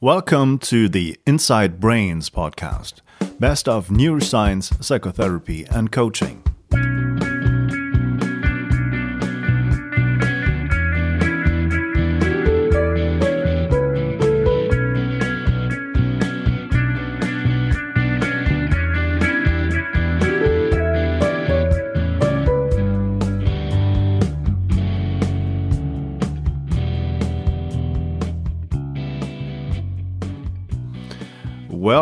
[0.00, 3.00] Welcome to the Inside Brains podcast,
[3.40, 6.44] best of neuroscience, psychotherapy, and coaching.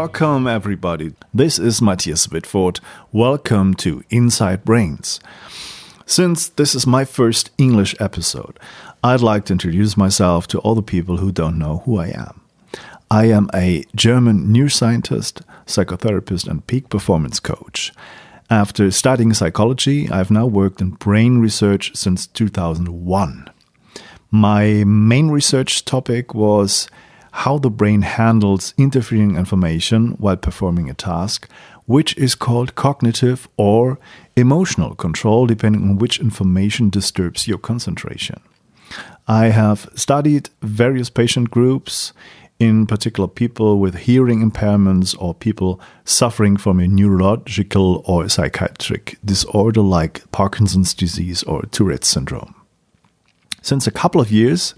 [0.07, 1.15] Welcome, everybody.
[1.35, 2.79] This is Matthias Wittfoth.
[3.11, 5.19] Welcome to Inside Brains.
[6.07, 8.57] Since this is my first English episode,
[9.03, 12.41] I'd like to introduce myself to all the people who don't know who I am.
[13.11, 17.93] I am a German neuroscientist, psychotherapist, and peak performance coach.
[18.49, 23.51] After studying psychology, I've now worked in brain research since 2001.
[24.31, 26.89] My main research topic was
[27.37, 31.47] how the brain handles interfering information while performing a task,
[31.85, 33.99] which is called cognitive or
[34.37, 38.41] emotional control, depending on which information disturbs your concentration.
[39.29, 42.15] I have studied various patient groups,
[42.59, 49.83] in particular people with hearing impairments or people suffering from a neurological or psychiatric disorder
[49.83, 52.55] like Parkinson's disease or Tourette's syndrome.
[53.61, 54.75] Since a couple of years,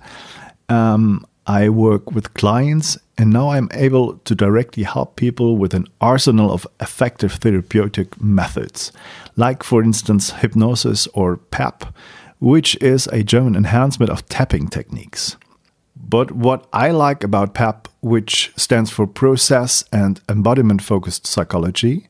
[0.68, 5.86] um, I work with clients, and now I'm able to directly help people with an
[5.98, 8.92] arsenal of effective therapeutic methods,
[9.34, 11.86] like, for instance, hypnosis or PEP,
[12.38, 15.38] which is a German enhancement of tapping techniques.
[15.96, 22.08] But what I like about PEP, which stands for Process and Embodiment Focused Psychology,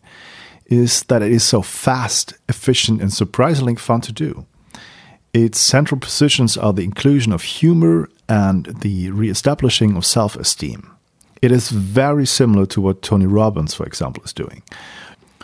[0.67, 4.47] is that it is so fast, efficient, and surprisingly fun to do.
[5.33, 10.91] Its central positions are the inclusion of humor and the re-establishing of self-esteem.
[11.41, 14.63] It is very similar to what Tony Robbins, for example, is doing.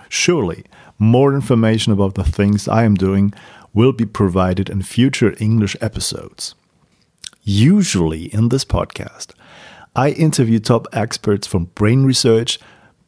[0.09, 0.65] Surely,
[0.99, 3.33] more information about the things I am doing
[3.73, 6.55] will be provided in future English episodes.
[7.43, 9.33] Usually, in this podcast,
[9.95, 12.59] I interview top experts from brain research,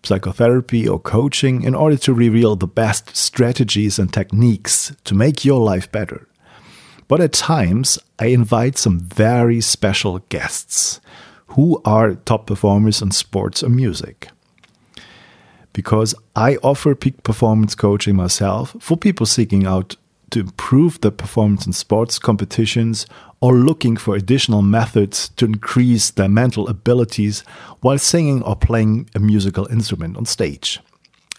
[0.03, 5.61] psychotherapy, or coaching in order to reveal the best strategies and techniques to make your
[5.61, 6.29] life better.
[7.09, 11.01] But at times, I invite some very special guests
[11.49, 14.29] who are top performers in sports or music.
[15.73, 19.97] Because I offer peak performance coaching myself for people seeking out
[20.31, 23.07] to improve their performance in sports competitions
[23.41, 27.41] or looking for additional methods to increase their mental abilities
[27.81, 30.81] while singing or playing a musical instrument on stage.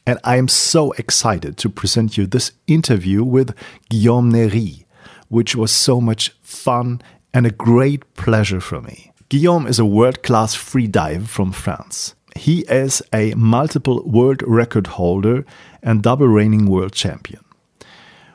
[0.06, 3.54] And I am so excited to present you this interview with
[3.90, 4.86] Guillaume Nery
[5.30, 7.02] which was so much fun
[7.34, 9.12] and a great pleasure for me.
[9.30, 12.16] Guillaume is a world class free diver from France.
[12.36, 15.46] He is a multiple world record holder
[15.84, 17.44] and double reigning world champion.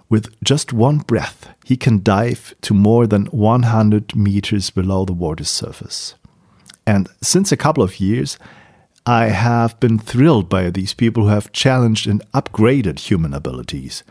[0.09, 5.49] With just one breath, he can dive to more than 100 meters below the water's
[5.49, 6.15] surface.
[6.87, 8.39] And since a couple of years,
[9.07, 14.05] I have been thrilled by these people who have challenged and upgraded human abilities.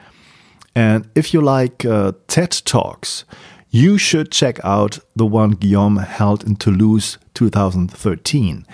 [0.76, 3.26] And if you like uh, TED Talks,
[3.70, 8.66] you should check out the one Guillaume held in Toulouse 2013.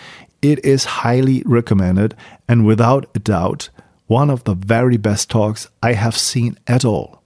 [0.41, 2.15] It is highly recommended
[2.47, 3.69] and without a doubt
[4.07, 7.21] one of the very best talks I have seen at all.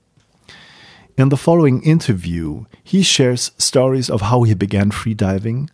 [1.18, 5.70] In the following interview, he shares stories of how he began freediving,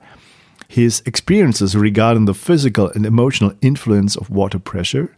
[0.68, 5.17] his experiences regarding the physical and emotional influence of water pressure,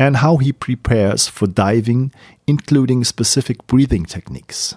[0.00, 2.10] and how he prepares for diving,
[2.46, 4.74] including specific breathing techniques.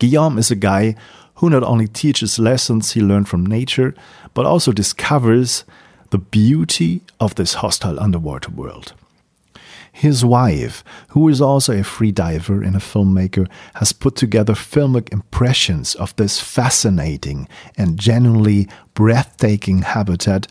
[0.00, 0.96] Guillaume is a guy
[1.36, 3.94] who not only teaches lessons he learned from nature,
[4.34, 5.64] but also discovers
[6.10, 8.92] the beauty of this hostile underwater world.
[9.92, 15.12] His wife, who is also a free diver and a filmmaker, has put together filmic
[15.12, 17.46] impressions of this fascinating
[17.76, 20.48] and genuinely breathtaking habitat,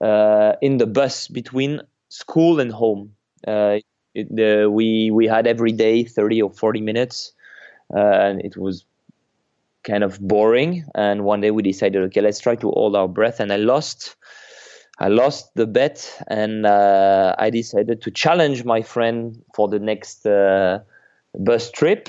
[0.00, 3.14] uh, in the bus between school and home.
[3.46, 3.78] Uh,
[4.14, 7.32] it, we we had every day 30 or 40 minutes,
[7.94, 8.84] uh, and it was
[9.84, 10.84] kind of boring.
[10.94, 13.40] And one day we decided, okay, let's try to hold our breath.
[13.40, 14.16] And I lost.
[15.02, 15.96] I lost the bet,
[16.28, 20.78] and uh, I decided to challenge my friend for the next uh,
[21.34, 22.08] bus trip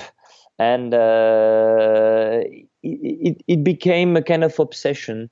[0.58, 2.40] and uh,
[2.82, 5.30] it, it became a kind of obsession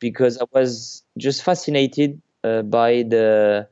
[0.00, 3.68] because I was just fascinated uh, by the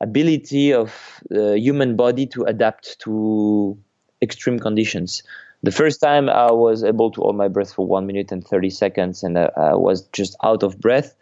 [0.00, 3.78] ability of the human body to adapt to
[4.22, 5.22] extreme conditions.
[5.62, 8.70] The first time I was able to hold my breath for one minute and 30
[8.70, 11.16] seconds, and I, I was just out of breath.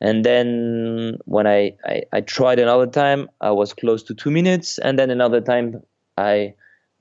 [0.00, 4.78] And then when I, I, I, tried another time, I was close to two minutes.
[4.78, 5.82] And then another time,
[6.18, 6.54] I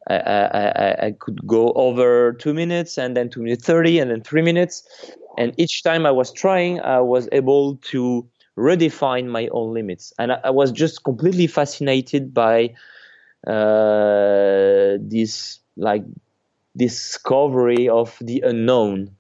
[0.08, 4.22] I, I, I could go over two minutes and then two minutes 30 and then
[4.22, 4.84] three minutes.
[5.38, 8.28] And each time I was trying, I was able to
[8.58, 10.14] redefine my own limits.
[10.20, 12.74] And I, I was just completely fascinated by
[13.48, 16.04] uh, this like
[16.78, 19.12] discovery of the unknown.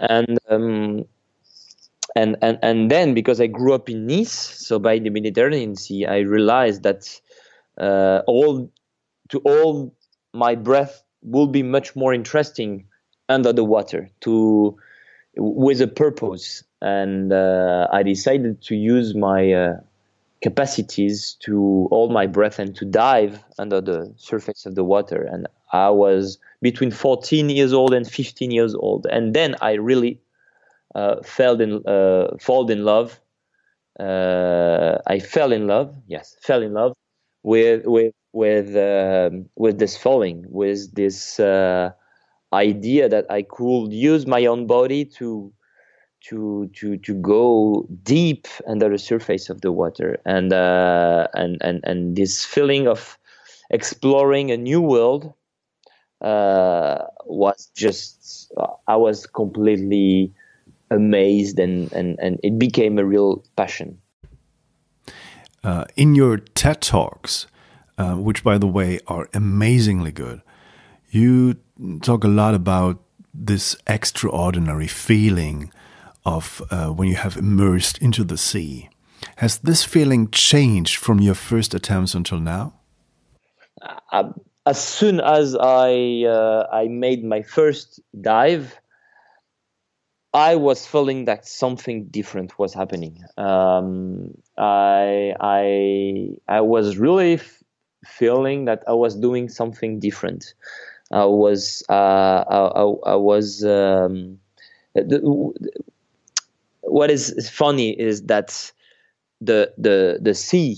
[0.00, 1.04] And um,
[2.16, 6.06] and, and and then because I grew up in Nice, so by the Mediterranean Sea,
[6.06, 7.20] I realized that
[7.78, 8.72] uh, all
[9.28, 9.94] to all
[10.32, 12.86] my breath will be much more interesting
[13.28, 14.76] under the water to
[15.36, 16.62] with a purpose.
[16.80, 19.76] And uh, i decided to use my uh,
[20.42, 25.28] capacities to hold my breath and to dive under the surface of the water.
[25.30, 29.06] And i was between 14 years old and 15 years old.
[29.10, 30.20] And then i really
[30.96, 33.20] uh, fell in uh, fall in love
[34.00, 36.92] uh, i fell in love yes fell in love
[37.46, 41.90] with with with uh, with this feeling, with this uh,
[42.52, 45.52] idea that I could use my own body to
[46.28, 51.80] to to to go deep under the surface of the water, and uh, and and
[51.84, 53.18] and this feeling of
[53.70, 55.32] exploring a new world
[56.20, 58.52] uh, was just
[58.86, 60.34] I was completely
[60.90, 63.98] amazed, and and and it became a real passion.
[65.64, 67.46] Uh, in your TED talks,
[67.98, 70.40] uh, which, by the way, are amazingly good.
[71.10, 71.56] You
[72.02, 73.02] talk a lot about
[73.34, 75.72] this extraordinary feeling
[76.24, 78.88] of uh, when you have immersed into the sea.
[79.36, 82.74] Has this feeling changed from your first attempts until now?
[84.12, 84.32] Uh,
[84.66, 88.74] as soon as I uh, I made my first dive,
[90.36, 93.24] I was feeling that something different was happening.
[93.38, 97.40] Um, I I I was really
[98.04, 100.52] feeling that I was doing something different.
[101.10, 104.38] I was uh, I, I, was um,
[104.94, 105.22] the,
[106.82, 108.72] what is funny is that
[109.40, 110.76] the the the sea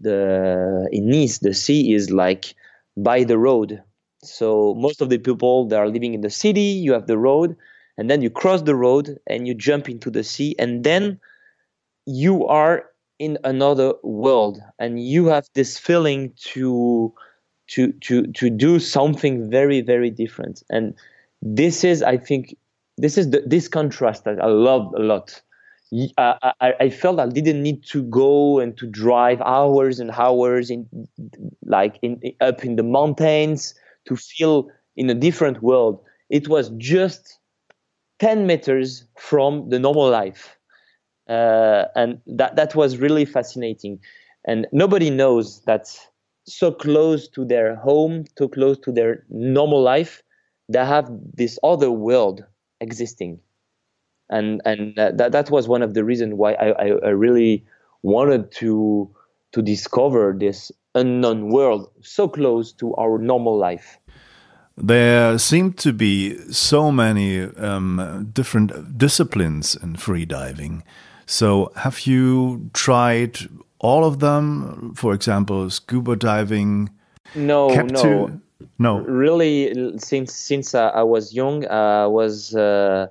[0.00, 2.54] the in Nice the sea is like
[2.96, 3.82] by the road.
[4.22, 7.56] So most of the people that are living in the city, you have the road,
[7.98, 11.18] and then you cross the road and you jump into the sea, and then
[12.06, 12.86] you are
[13.18, 17.12] in another world and you have this feeling to
[17.68, 20.62] to to to do something very very different.
[20.70, 20.94] And
[21.42, 22.56] this is i think
[22.96, 25.40] this is the, this contrast that i love a lot.
[26.18, 30.70] I, I, I felt i didn't need to go and to drive hours and hours
[30.70, 30.86] in
[31.64, 33.74] like in up in the mountains
[34.06, 36.00] to feel in a different world.
[36.30, 37.38] It was just
[38.18, 40.56] 10 meters from the normal life
[41.28, 43.98] uh, and that that was really fascinating.
[44.46, 45.88] And nobody knows that
[46.46, 50.22] so close to their home, so close to their normal life,
[50.68, 52.44] they have this other world
[52.80, 53.40] existing.
[54.30, 57.64] And and that that was one of the reasons why I, I, I really
[58.02, 59.10] wanted to
[59.52, 63.98] to discover this unknown world so close to our normal life.
[64.78, 70.82] There seem to be so many um, different disciplines in freediving.
[71.24, 73.38] So, have you tried
[73.78, 74.92] all of them?
[74.94, 76.90] For example, scuba diving.
[77.34, 78.40] No, no,
[78.78, 78.98] no.
[78.98, 83.06] Really, since since uh, I was young, I uh, was uh,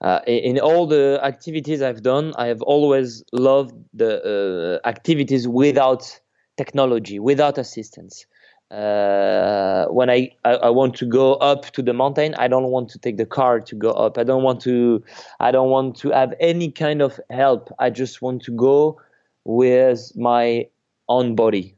[0.00, 2.34] uh, in all the activities I've done.
[2.36, 6.20] I have always loved the uh, activities without
[6.56, 8.26] technology, without assistance
[8.70, 12.88] uh, when I, I, I want to go up to the mountain, I don't want
[12.90, 14.18] to take the car to go up.
[14.18, 15.02] I don't want to
[15.40, 17.70] I don't want to have any kind of help.
[17.78, 19.00] I just want to go
[19.44, 20.66] with my
[21.08, 21.76] own body.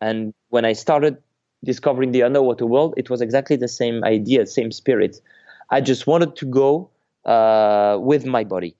[0.00, 1.18] And when I started
[1.62, 5.20] discovering the underwater world, it was exactly the same idea, same spirit.
[5.68, 6.90] I just wanted to go
[7.26, 8.74] uh, with my body.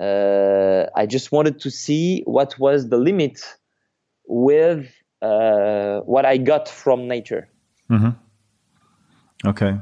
[0.00, 3.40] Uh, I just wanted to see what was the limit
[4.26, 4.90] with
[5.24, 7.48] uh, what I got from nature.
[7.90, 8.10] Mm-hmm.
[9.46, 9.78] Okay,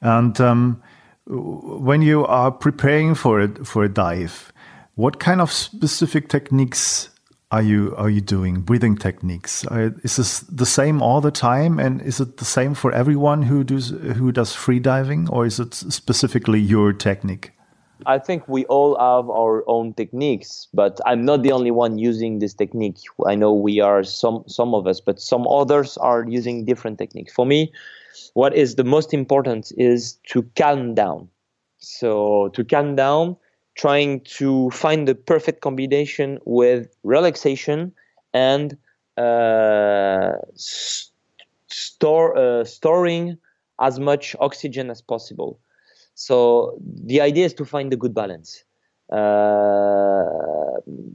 [0.00, 0.82] and um,
[1.26, 4.52] when you are preparing for it for a dive,
[4.94, 7.10] what kind of specific techniques
[7.50, 8.60] are you are you doing?
[8.60, 9.66] Breathing techniques?
[9.66, 13.42] Uh, is this the same all the time, and is it the same for everyone
[13.42, 17.52] who does who does free diving, or is it specifically your technique?
[18.08, 22.38] I think we all have our own techniques, but I'm not the only one using
[22.38, 22.96] this technique.
[23.26, 27.34] I know we are some some of us, but some others are using different techniques.
[27.34, 27.70] For me,
[28.32, 31.28] what is the most important is to calm down.
[31.76, 33.36] So to calm down,
[33.74, 37.92] trying to find the perfect combination with relaxation
[38.32, 38.78] and
[39.18, 43.36] uh, store uh, storing
[43.78, 45.60] as much oxygen as possible.
[46.18, 48.64] So the idea is to find the good balance.
[49.08, 50.26] Uh,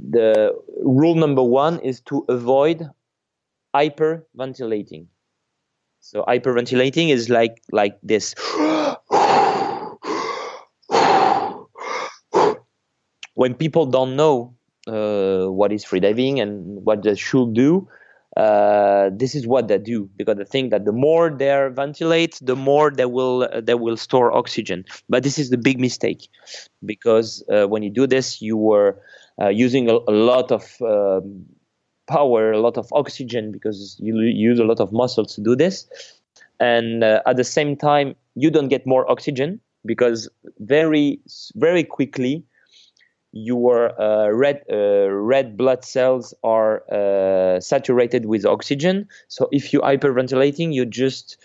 [0.10, 2.90] the rule number one is to avoid
[3.76, 5.08] hyperventilating.
[6.00, 8.34] So hyperventilating is like like this.
[13.36, 14.56] when people don't know
[14.88, 17.90] uh, what is freediving and what they should do,
[18.38, 20.10] uh, this is what they do.
[20.18, 23.98] Because they think that the more they ventilate, the more they will uh, they will
[23.98, 24.86] store oxygen.
[25.10, 26.28] But this is the big mistake.
[26.86, 29.00] Because uh, when you do this, you are
[29.42, 31.46] uh, using a, a, lot of um,
[32.08, 35.88] power, a lot of oxygen because you use a lot of muscles to do this,
[36.60, 41.20] and uh, at the same time, you don't get more oxygen because very
[41.56, 42.44] very quickly
[43.34, 49.08] your uh, red uh, red blood cells are uh, saturated with oxygen.
[49.28, 51.38] So if you're hyperventilating, you just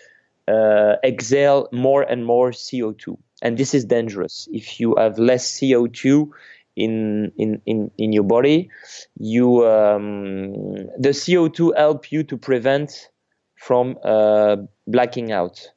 [0.47, 4.47] uh, exhale more and more CO2, and this is dangerous.
[4.51, 6.29] If you have less CO2
[6.75, 8.69] in in in, in your body,
[9.17, 10.53] you um,
[10.97, 13.09] the CO2 help you to prevent
[13.55, 15.67] from uh, blacking out.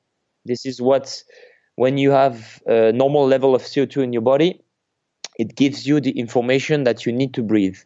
[0.44, 1.22] This is what
[1.76, 4.61] when you have a normal level of CO2 in your body,
[5.42, 7.78] it gives you the information that you need to breathe.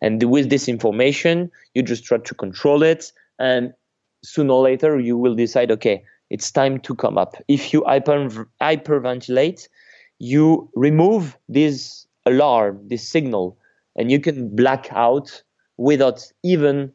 [0.00, 3.12] And with this information, you just try to control it.
[3.38, 3.72] And
[4.24, 7.36] sooner or later, you will decide, okay, it's time to come up.
[7.46, 9.68] If you hyper, hyperventilate,
[10.18, 13.56] you remove this alarm, this signal,
[13.94, 15.40] and you can black out
[15.76, 16.92] without even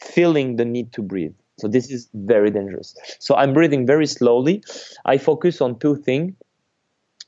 [0.00, 1.36] feeling the need to breathe.
[1.60, 2.96] So this is very dangerous.
[3.20, 4.64] So I'm breathing very slowly.
[5.04, 6.34] I focus on two things.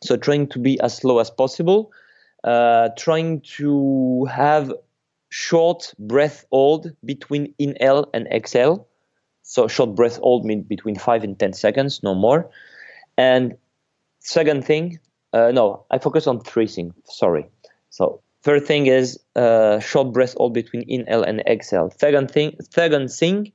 [0.03, 1.93] So trying to be as slow as possible,
[2.45, 4.73] trying to have
[5.31, 8.89] short breath hold between inhale and exhale.
[9.43, 12.51] So short breath hold means between five and ten seconds, no more.
[13.17, 13.57] And
[14.21, 14.99] second thing,
[15.33, 16.95] uh, no, I focus on three things.
[17.05, 17.49] Sorry.
[17.91, 21.93] So third thing is uh, short breath hold between inhale and exhale.
[21.99, 23.53] Second thing, second thing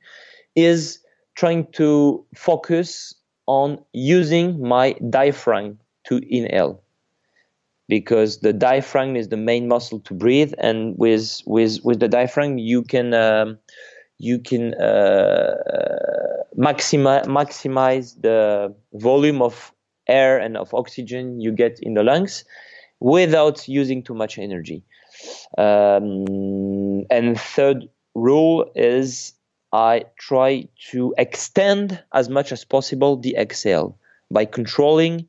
[0.55, 0.99] is
[1.35, 3.15] trying to focus
[3.47, 6.81] on using my diaphragm to inhale
[7.87, 12.57] because the diaphragm is the main muscle to breathe and with with with the diaphragm
[12.57, 13.57] you can um,
[14.17, 15.55] you can uh,
[16.57, 19.71] maximize maximize the volume of
[20.07, 22.43] air and of oxygen you get in the lungs
[22.99, 24.83] without using too much energy.
[25.57, 29.33] Um, and third rule is
[29.73, 33.97] i try to extend as much as possible the exhale
[34.31, 35.27] by controlling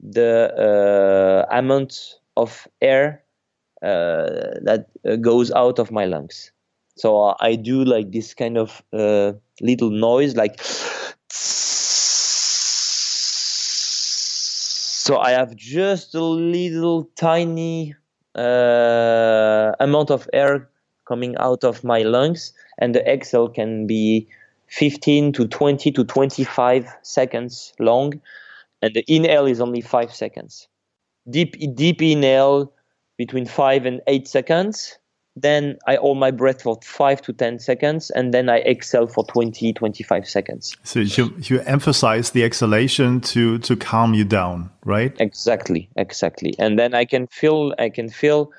[0.00, 3.22] the uh, amount of air
[3.82, 6.50] uh, that uh, goes out of my lungs.
[6.96, 10.60] So I do like this kind of little noise, like.
[15.06, 17.94] So I have just a little tiny
[18.34, 20.68] uh, amount of air
[21.06, 24.26] coming out of my lungs, and the exhale can be
[24.68, 28.20] 15 to 20 to 25 seconds long
[28.82, 30.68] and the inhale is only five seconds.
[31.28, 32.72] Deep deep inhale
[33.16, 34.98] between five and eight seconds.
[35.38, 39.22] Then I hold my breath for five to 10 seconds, and then I exhale for
[39.26, 40.74] 20, 25 seconds.
[40.82, 45.14] So you, you emphasize the exhalation to, to calm you down, right?
[45.20, 46.54] Exactly, exactly.
[46.58, 48.50] And then I can feel, I can feel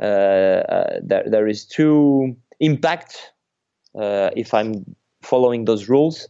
[0.00, 3.32] uh, uh, that there is two impact
[3.98, 4.84] uh, if I'm
[5.22, 6.28] following those rules.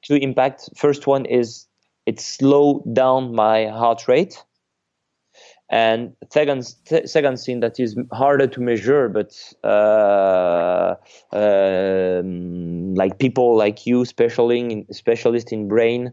[0.00, 0.70] Two impact.
[0.74, 1.66] First one is
[2.06, 4.42] it slowed down my heart rate.
[5.70, 6.62] And second,
[7.06, 9.32] second thing that is harder to measure, but
[9.64, 10.94] uh,
[11.34, 16.12] uh, like people like you, specialist in brain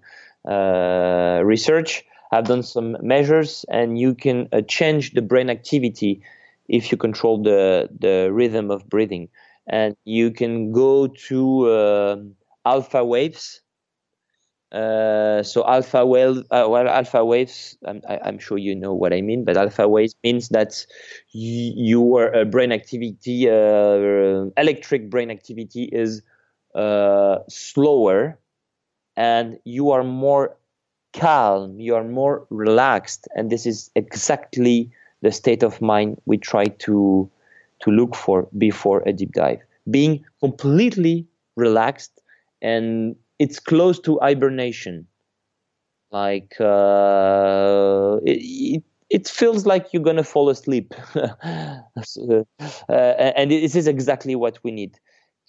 [0.50, 6.22] uh, research, I've done some measures, and you can uh, change the brain activity
[6.70, 9.28] if you control the the rhythm of breathing,
[9.68, 12.16] and you can go to uh,
[12.66, 13.62] alpha waves.
[14.72, 17.78] Uh, so alpha wave, uh, well, alpha waves.
[17.86, 20.86] I'm, I, am sure you know what I mean, but alpha waves means that
[21.34, 26.22] y- your uh, brain activity, uh, electric brain activity, is
[26.74, 28.40] uh, slower,
[29.18, 30.58] and you are more
[31.14, 36.66] calm, you are more relaxed, and this is exactly the state of mind we try
[36.66, 37.30] to
[37.82, 39.60] to look for before a deep dive.
[39.90, 42.22] Being completely relaxed,
[42.62, 45.08] and it's close to hibernation.
[46.12, 52.44] Like uh, it, it feels like you're gonna fall asleep, uh,
[52.90, 55.00] and this is exactly what we need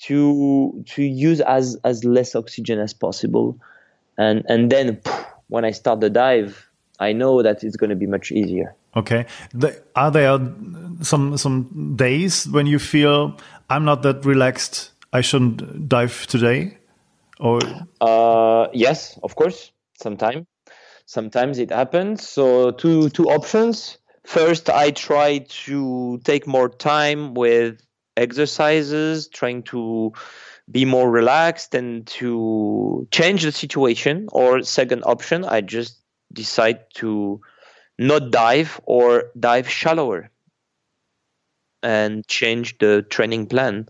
[0.04, 3.58] to to use as as less oxygen as possible,
[4.16, 5.00] and and then
[5.48, 8.74] when I start the dive, I know that it's going to be much easier.
[8.96, 9.26] Okay.
[9.52, 10.38] The, are there
[11.02, 13.36] some some days when you feel
[13.68, 14.92] I'm not that relaxed?
[15.12, 16.78] I shouldn't dive today,
[17.40, 17.60] or
[18.00, 19.72] uh, yes, of course.
[19.94, 20.46] Sometimes,
[21.06, 22.26] sometimes it happens.
[22.28, 23.98] So two two options.
[24.24, 27.80] First, I try to take more time with
[28.16, 30.12] exercises, trying to
[30.70, 34.28] be more relaxed and to change the situation.
[34.32, 35.98] Or second option, I just
[36.32, 37.40] decide to
[37.98, 40.30] not dive or dive shallower
[41.82, 43.86] and change the training plan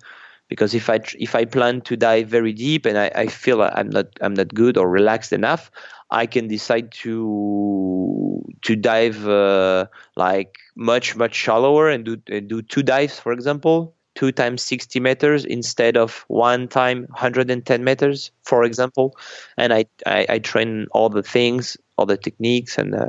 [0.53, 3.89] because if I if I plan to dive very deep and I, I feel I'm
[3.89, 5.71] not I'm not good or relaxed enough,
[6.11, 12.83] I can decide to to dive uh, like much much shallower and do do two
[12.83, 19.17] dives, for example, two times 60 meters instead of one time 110 meters, for example.
[19.57, 22.77] And I, I, I train all the things, all the techniques.
[22.77, 23.09] And uh,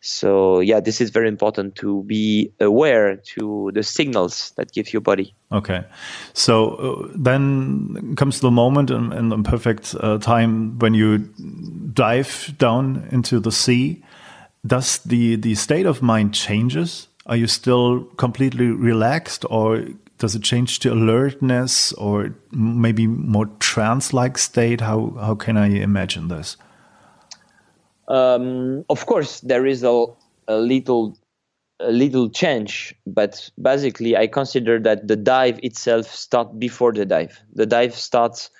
[0.00, 5.00] so, yeah, this is very important to be aware to the signals that give your
[5.00, 5.34] body.
[5.50, 5.84] Okay.
[6.32, 11.18] So uh, then comes the moment and, the perfect uh, time when you
[11.92, 14.02] dive down into the sea.
[14.66, 17.08] Does the, the state of mind changes?
[17.26, 19.86] Are you still completely relaxed or
[20.18, 24.80] does it change to alertness or maybe more trance-like state?
[24.80, 26.56] How how can I imagine this?
[28.08, 30.06] Um, of course, there is a,
[30.48, 31.18] a little
[31.78, 37.42] a little change, but basically, I consider that the dive itself starts before the dive.
[37.52, 38.50] The dive starts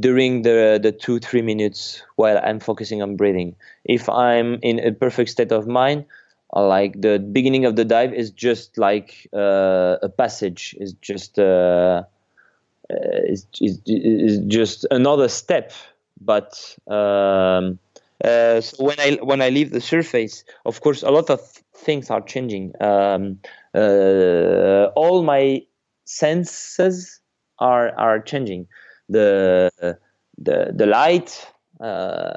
[0.00, 3.56] during the the two three minutes while I'm focusing on breathing.
[3.84, 6.04] If I'm in a perfect state of mind,
[6.52, 12.02] like the beginning of the dive is just like uh, a passage is just uh,
[12.90, 15.72] uh is, is, is just another step
[16.24, 17.78] but um,
[18.24, 21.40] uh, so when I when I leave the surface, of course, a lot of
[21.74, 22.72] things are changing.
[22.80, 23.38] Um,
[23.74, 25.62] uh, all my
[26.04, 27.20] senses
[27.58, 28.66] are are changing.
[29.08, 29.70] The
[30.38, 31.46] the the light,
[31.80, 32.32] uh,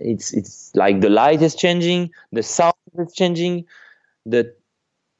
[0.00, 3.64] it's it's like the light is changing, the sound is changing,
[4.24, 4.54] the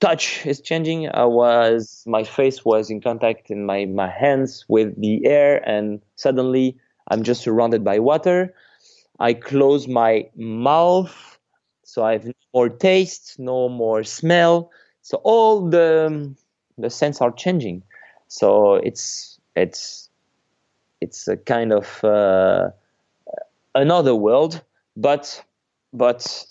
[0.01, 1.09] touch is changing.
[1.09, 6.01] I was my face was in contact in my my hands with the air, and
[6.16, 6.77] suddenly
[7.09, 8.55] I'm just surrounded by water.
[9.19, 11.38] I close my mouth,
[11.85, 14.71] so I have no more taste, no more smell.
[15.03, 16.35] So all the
[16.79, 17.83] the sense are changing.
[18.29, 20.11] So it's it's
[21.01, 22.71] it's a kind of uh,
[23.75, 24.62] another world,
[24.97, 25.42] but
[25.92, 26.45] but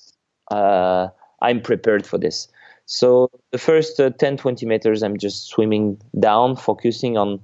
[0.52, 1.10] uh,
[1.42, 2.48] I'm prepared for this.
[2.88, 7.40] So the first uh, 10, 20 meters, I'm just swimming down, focusing on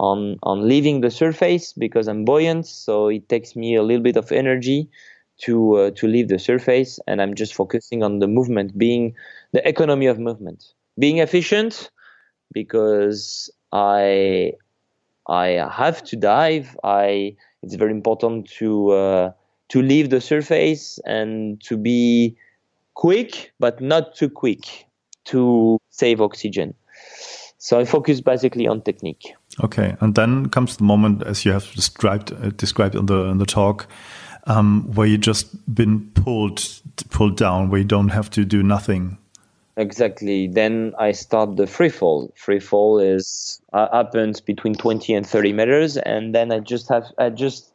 [0.00, 2.66] on on leaving the surface because I'm buoyant.
[2.66, 4.88] So it takes me a little bit of energy
[5.44, 9.14] to uh, to leave the surface, and I'm just focusing on the movement, being
[9.52, 11.90] the economy of movement, being efficient,
[12.52, 14.54] because I
[15.28, 16.76] I have to dive.
[16.84, 19.32] I it's very important to uh,
[19.70, 22.36] to leave the surface and to be
[22.94, 24.86] quick, but not too quick
[25.26, 26.74] to save oxygen.
[27.62, 29.34] So I focus basically on technique.
[29.62, 33.38] Okay, and then comes the moment, as you have described uh, described in the in
[33.38, 33.86] the talk,
[34.46, 39.18] um, where you just been pulled pulled down, where you don't have to do nothing
[39.80, 40.46] Exactly.
[40.46, 42.30] Then I start the free fall.
[42.36, 47.06] Free fall is uh, happens between 20 and 30 meters, and then I just have
[47.16, 47.72] I just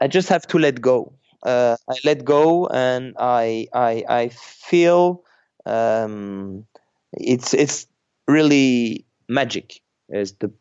[0.00, 1.12] I just have to let go.
[1.42, 5.24] Uh, I let go, and I I I feel
[5.66, 6.66] um,
[7.12, 7.86] it's it's
[8.28, 9.80] really magic.
[10.08, 10.52] It's the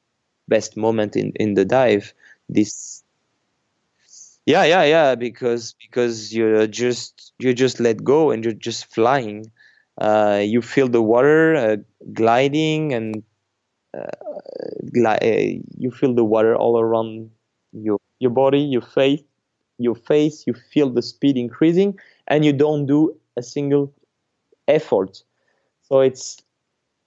[0.47, 2.13] best moment in in the dive.
[2.49, 3.03] This
[4.45, 5.15] Yeah, yeah, yeah.
[5.15, 9.45] Because because you're just you just let go and you're just flying.
[9.99, 11.77] Uh, you feel the water uh,
[12.13, 13.23] gliding and
[13.97, 14.01] uh,
[15.05, 15.17] uh,
[15.77, 17.29] you feel the water all around
[17.73, 19.21] your your body, your face,
[19.79, 20.45] your face.
[20.47, 23.93] You feel the speed increasing, and you don't do a single
[24.67, 25.23] effort.
[25.83, 26.37] So it's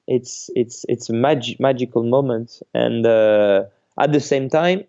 [0.06, 3.64] it's it's it's a mag- magical moment, and uh,
[3.98, 4.84] at the same time,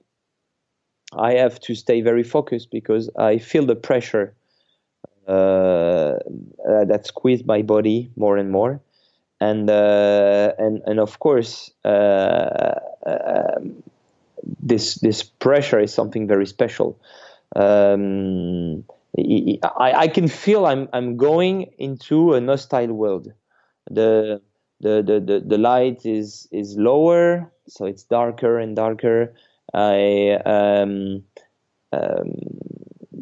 [1.13, 4.33] I have to stay very focused because I feel the pressure
[5.27, 8.79] uh, uh, that squeezed my body more and more,
[9.41, 12.75] and uh, and and of course, uh,
[13.05, 13.83] um,
[14.61, 16.99] this this pressure is something very special.
[17.55, 18.83] Um,
[19.17, 23.33] I, I can feel I'm I'm going into a hostile world.
[23.89, 24.41] The
[24.79, 29.33] the, the, the, the light is is lower, so it's darker and darker.
[29.73, 31.23] I um,
[31.91, 32.33] um,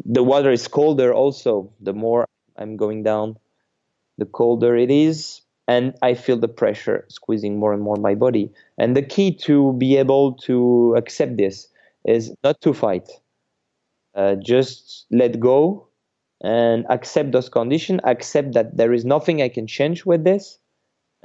[0.06, 1.72] the water is colder also.
[1.82, 2.26] The more
[2.58, 3.38] I'm going down,
[4.18, 8.52] the colder it is, and I feel the pressure squeezing more and more my body.
[8.78, 11.68] And the key to be able to accept this
[12.06, 13.10] is not to fight.
[14.14, 15.88] Uh, just let go
[16.42, 18.02] and accept those conditions.
[18.04, 20.60] Accept that there is nothing I can change with this,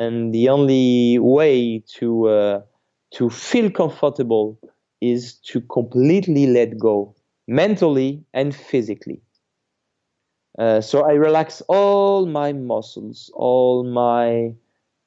[0.01, 2.63] and the only way to uh,
[3.13, 4.59] to feel comfortable
[5.01, 7.15] is to completely let go
[7.49, 9.21] mentally and physically.
[10.59, 14.55] Uh, so I relax all my muscles, all my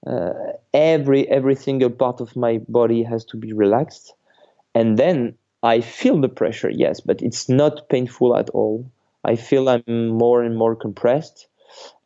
[0.08, 0.34] uh,
[0.74, 4.14] every every single part of my body has to be relaxed,
[4.76, 6.70] and then I feel the pressure.
[6.70, 8.92] Yes, but it's not painful at all.
[9.26, 11.48] I feel I'm more and more compressed,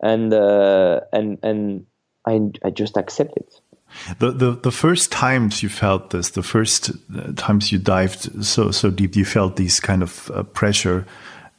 [0.02, 1.86] and uh, and and
[2.28, 3.62] I I just accept it.
[4.20, 8.72] The, the the first times you felt this, the first uh, times you dived so
[8.72, 11.06] so deep, you felt these kind of uh, pressure.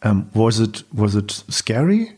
[0.03, 2.13] Um, was it was it scary?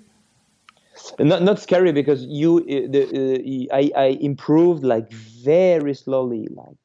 [1.18, 6.76] Not not scary because you uh, the, uh, I I improved like very slowly, like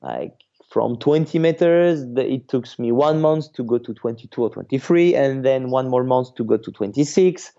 [0.00, 0.34] like
[0.72, 5.44] from 20 meters it took me one month to go to 22 or 23 and
[5.44, 7.52] then one more month to go to 26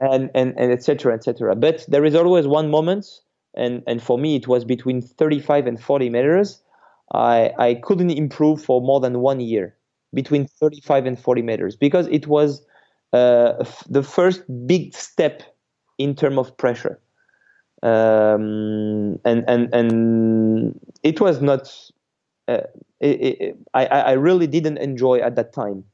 [0.00, 3.06] and and, and etc etc but there is always one moment
[3.54, 6.62] and and for me it was between 35 and 40 meters.
[7.12, 9.76] I i couldn't improve for more than one year
[10.14, 12.64] between 35 and 40 meters because it was
[13.12, 15.42] uh, the first big step
[15.98, 17.00] in terms of pressure.
[17.82, 21.74] Um, and and and it was not
[22.46, 22.62] uh,
[23.00, 25.84] it, it, I, I really didn't enjoy at that time.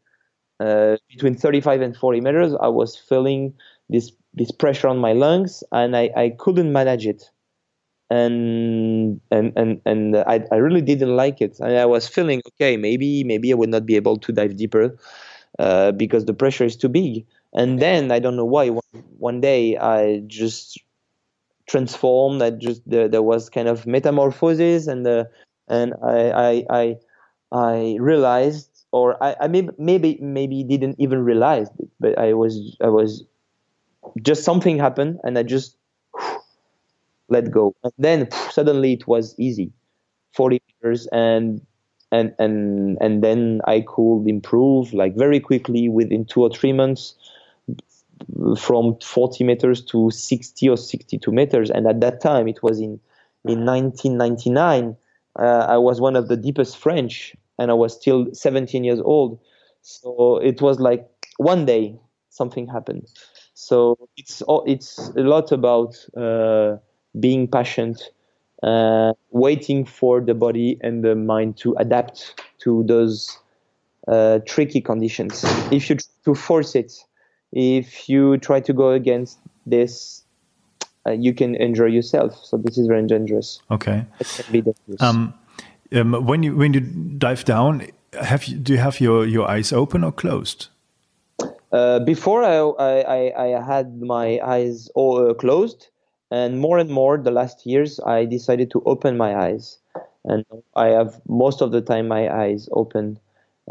[0.59, 3.53] Uh, between 35 and 40 meters i was feeling
[3.88, 7.31] this this pressure on my lungs and i, I couldn't manage it
[8.11, 11.59] and and and and I, I really didn't like it.
[11.61, 14.96] And I was feeling okay, maybe maybe I would not be able to dive deeper
[15.59, 17.27] uh, because the pressure is too big.
[17.53, 20.79] And then I don't know why one, one day I just
[21.66, 22.42] transformed.
[22.42, 25.25] I just there, there was kind of metamorphosis, and uh,
[25.68, 26.96] and I I I,
[27.51, 32.77] I realized, or I, I maybe maybe maybe didn't even realize it, but I was
[32.81, 33.25] I was
[34.23, 35.77] just something happened, and I just
[37.29, 37.75] let go.
[37.83, 39.73] And then suddenly it was easy,
[40.33, 41.61] 40 meters, and
[42.12, 47.14] and and and then I could improve like very quickly within two or three months
[48.59, 51.71] from 40 meters to 60 or 62 meters.
[51.71, 52.99] And at that time, it was in
[53.45, 54.97] in 1999.
[55.38, 59.38] Uh, I was one of the deepest French, and I was still 17 years old.
[59.83, 61.99] So it was like one day
[62.31, 63.07] something happened.
[63.57, 66.77] So it's it's a lot about uh,
[67.19, 68.11] being patient,
[68.62, 73.38] uh, waiting for the body and the mind to adapt to those
[74.09, 75.42] uh, tricky conditions.
[75.73, 76.92] If you try to force it,
[77.51, 80.23] if you try to go against this,
[81.07, 82.38] uh, you can injure yourself.
[82.45, 83.62] So this is very dangerous.
[83.71, 84.05] Okay.
[85.01, 85.33] Um,
[85.92, 87.87] um, when you when you dive down,
[88.21, 90.69] have you do you have your your eyes open or closed?
[91.72, 92.59] Uh, before I,
[93.02, 95.88] I, I had my eyes all uh, closed,
[96.31, 99.79] and more and more the last years i decided to open my eyes.
[100.24, 103.18] And i have most of the time my eyes open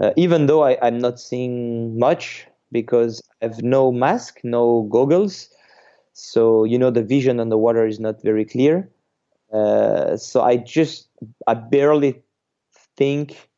[0.02, 5.50] uh, even though I, i'm not seeing much because i have no mask no goggles.
[6.14, 8.90] So you know the vision on the water is not very clear.
[9.54, 11.10] Uh, so i just
[11.48, 12.22] i barely
[12.98, 13.50] think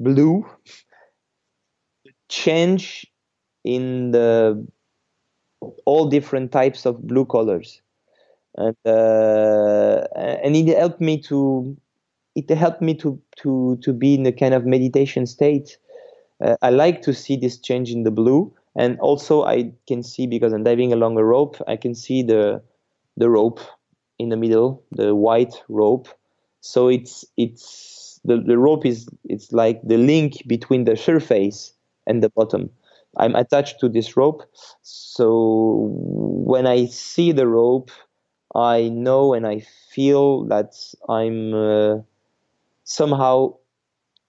[0.00, 0.46] blue.
[2.28, 3.06] Change
[3.64, 4.66] in the
[5.84, 7.80] all different types of blue colors
[8.56, 11.76] and uh, and it helped me to
[12.34, 15.78] it helped me to to to be in a kind of meditation state
[16.42, 20.26] uh, I like to see this change in the blue, and also I can see
[20.26, 22.62] because I'm diving along a rope, I can see the
[23.16, 23.60] the rope
[24.18, 26.08] in the middle, the white rope.
[26.60, 31.72] So it's it's the, the rope is it's like the link between the surface
[32.06, 32.70] and the bottom.
[33.16, 34.42] I'm attached to this rope,
[34.82, 37.90] so when I see the rope,
[38.54, 40.74] I know and I feel that
[41.08, 41.98] I'm uh,
[42.84, 43.54] somehow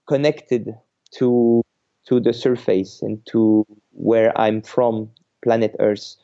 [0.06, 0.74] connected
[1.18, 1.62] to
[2.06, 5.10] to the surface and to where I'm from,
[5.42, 6.16] planet Earth,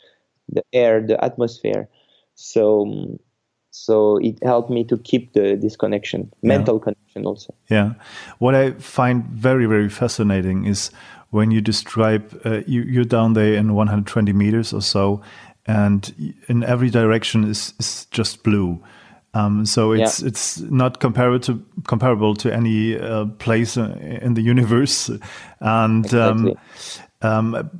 [0.48, 1.88] the air, the atmosphere.
[2.34, 3.18] So
[3.70, 6.84] so it helped me to keep the this connection, mental yeah.
[6.84, 7.54] connection also.
[7.68, 7.94] Yeah,
[8.38, 10.90] what I find very very fascinating is
[11.30, 15.22] when you describe uh, you, you're down there in 120 meters or so,
[15.66, 18.82] and in every direction is is just blue.
[19.32, 20.28] Um, so it's yeah.
[20.28, 25.08] it's not comparable to comparable to any uh, place uh, in the universe,
[25.60, 26.56] and um, exactly.
[27.22, 27.70] um, um,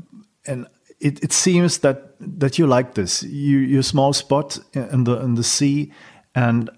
[0.47, 0.67] and
[1.01, 3.23] it, it seems that that you like this.
[3.25, 5.93] You your small spot in the in the sea,
[6.35, 6.71] and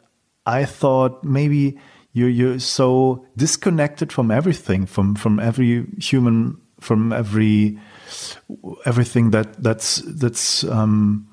[0.46, 1.78] I thought maybe
[2.12, 7.78] you're you're so disconnected from everything, from from every human, from every
[8.84, 11.28] everything that that's that's um,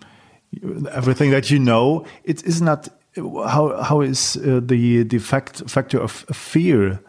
[0.92, 2.06] everything that you know.
[2.24, 7.00] It is not how how is uh, the the fact factor of fear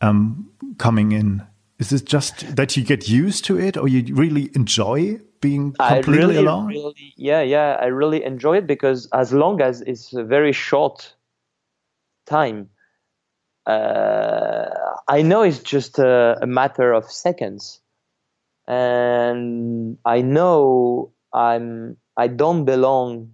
[0.00, 1.42] um, coming in?
[1.78, 6.18] Is it just that you get used to it, or you really enjoy being completely
[6.18, 6.66] really, alone?
[6.66, 11.14] Really, yeah, yeah, I really enjoy it because as long as it's a very short
[12.26, 12.68] time,
[13.66, 14.68] uh,
[15.08, 17.79] I know it's just a, a matter of seconds,
[18.66, 23.32] and I know I'm I don't belong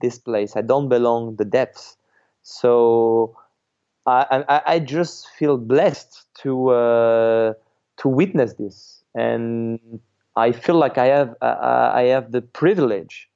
[0.00, 0.56] this place.
[0.56, 1.96] I don't belong the depths.
[2.42, 3.36] So
[4.06, 7.52] I, I, I just feel blessed to uh,
[7.98, 10.00] to witness this, and
[10.36, 13.28] I feel like I have uh, I have the privilege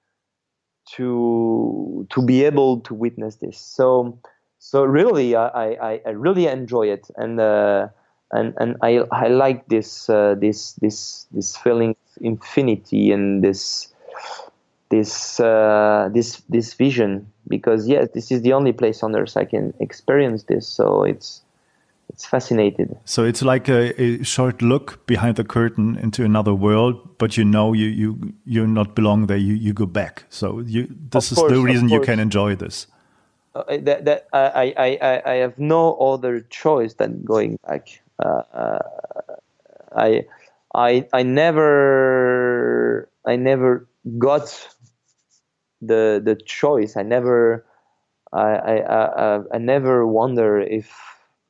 [0.97, 3.59] to to be able to witness this.
[3.59, 4.19] So
[4.59, 7.89] so really, I, I, I really enjoy it, and uh,
[8.33, 13.92] and and I I like this uh, this this this feeling of infinity and this
[14.90, 19.45] this uh, this this vision because yes, this is the only place on earth I
[19.45, 20.68] can experience this.
[20.68, 21.42] So it's
[22.09, 22.97] it's fascinating.
[23.05, 27.45] So it's like a, a, short look behind the curtain into another world, but you
[27.45, 29.38] know you you you not belong there.
[29.38, 30.25] You you go back.
[30.29, 32.87] So you this of is course, the reason you can enjoy this.
[33.55, 38.01] Uh, that, that I, I, I, I have no other choice than going back.
[39.95, 40.25] I
[40.75, 43.87] I I never I never
[44.19, 44.69] got
[45.81, 46.97] the the choice.
[46.97, 47.65] I never
[48.33, 48.77] I I
[49.37, 50.91] I, I never wonder if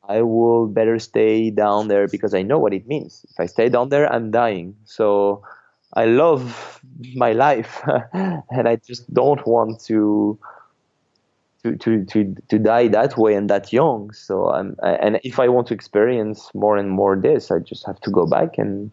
[0.09, 3.27] I will better stay down there because I know what it means.
[3.31, 4.77] If I stay down there, I'm dying.
[4.85, 5.43] So
[5.95, 6.81] I love
[7.17, 7.83] my life,
[8.15, 10.39] and I just don't want to.
[11.65, 14.13] To, to, to, to die that way and that young.
[14.13, 18.01] So I'm, and if I want to experience more and more this, I just have
[18.01, 18.91] to go back and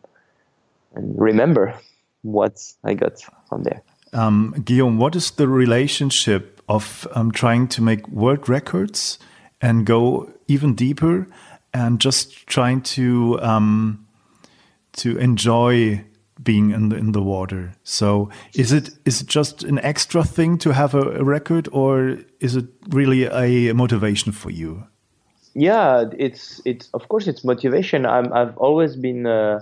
[0.94, 1.74] and remember
[2.22, 3.82] what I got from there.
[4.14, 9.20] Um, Guillaume, what is the relationship of um, trying to make world records
[9.62, 11.28] and go even deeper
[11.74, 14.06] and just trying to um,
[14.94, 16.04] to enjoy
[16.42, 17.74] being in the in the water?
[17.84, 22.18] So is it is it just an extra thing to have a, a record, or
[22.40, 24.84] is it really a motivation for you?
[25.54, 28.06] Yeah, it's it's of course it's motivation.
[28.06, 29.26] I'm I've always been.
[29.26, 29.62] Uh,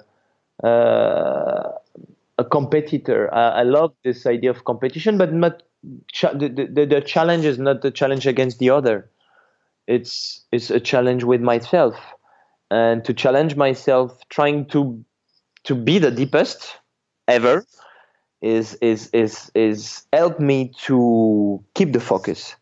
[0.63, 1.71] uh,
[2.37, 3.33] a competitor.
[3.33, 7.81] I, I love this idea of competition, but not the, the, the challenge is not
[7.81, 9.09] the challenge against the other.
[9.87, 11.95] It's it's a challenge with myself,
[12.69, 15.03] and to challenge myself, trying to
[15.67, 16.79] to be the deepest
[17.27, 17.65] ever,
[18.41, 22.55] is is is is help me to keep the focus,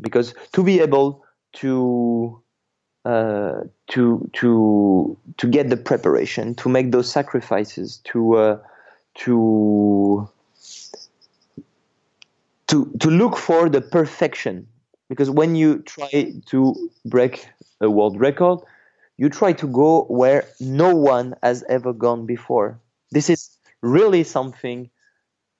[0.00, 2.38] because to be able to
[3.06, 8.58] uh, to to to get the preparation, to make those sacrifices, to uh,
[9.14, 10.28] to
[12.66, 14.66] to to look for the perfection.
[15.08, 17.48] Because when you try to break
[17.80, 18.60] a world record
[19.16, 22.80] you try to go where no one has ever gone before.
[23.10, 24.90] This is really something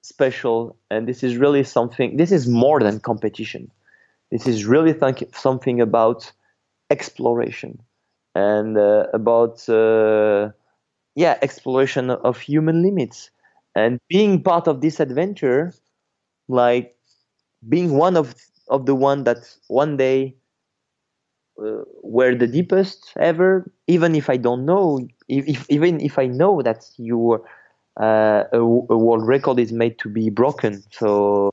[0.03, 3.71] special and this is really something this is more than competition.
[4.31, 6.33] This is really th- something about
[6.91, 7.81] exploration
[8.35, 10.51] and uh, about uh,
[11.15, 13.31] yeah exploration of human limits.
[13.77, 15.73] And being part of this adventure
[16.49, 16.97] like
[17.69, 18.35] being one of
[18.69, 19.39] of the one that
[19.69, 20.35] one day
[21.63, 23.71] uh, were the deepest ever.
[23.87, 27.43] Even if I don't know, if, if even if I know that your
[28.01, 28.63] uh, a, a,
[28.99, 31.53] world record is made to be broken, so